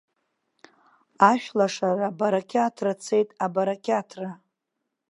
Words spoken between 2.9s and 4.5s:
цеит, абарақьаҭра!